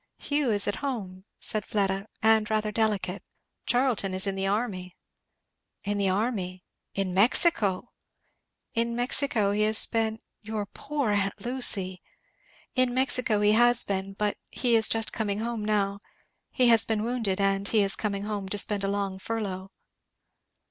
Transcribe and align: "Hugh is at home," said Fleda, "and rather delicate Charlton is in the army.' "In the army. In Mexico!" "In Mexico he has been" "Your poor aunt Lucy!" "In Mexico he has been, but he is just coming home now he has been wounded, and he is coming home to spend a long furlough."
"Hugh 0.17 0.49
is 0.49 0.67
at 0.67 0.77
home," 0.77 1.25
said 1.39 1.63
Fleda, 1.63 2.07
"and 2.23 2.49
rather 2.49 2.71
delicate 2.71 3.21
Charlton 3.67 4.15
is 4.15 4.25
in 4.25 4.33
the 4.33 4.47
army.' 4.47 4.97
"In 5.83 5.99
the 5.99 6.09
army. 6.09 6.63
In 6.95 7.13
Mexico!" 7.13 7.91
"In 8.73 8.95
Mexico 8.95 9.51
he 9.51 9.61
has 9.61 9.85
been" 9.85 10.17
"Your 10.41 10.65
poor 10.65 11.11
aunt 11.11 11.39
Lucy!" 11.45 12.01
"In 12.73 12.95
Mexico 12.95 13.41
he 13.41 13.51
has 13.51 13.83
been, 13.85 14.13
but 14.13 14.37
he 14.49 14.75
is 14.75 14.89
just 14.89 15.13
coming 15.13 15.37
home 15.41 15.63
now 15.63 15.99
he 16.49 16.69
has 16.69 16.83
been 16.83 17.03
wounded, 17.03 17.39
and 17.39 17.67
he 17.67 17.81
is 17.81 17.95
coming 17.95 18.23
home 18.23 18.49
to 18.49 18.57
spend 18.57 18.83
a 18.83 18.87
long 18.87 19.19
furlough." 19.19 19.69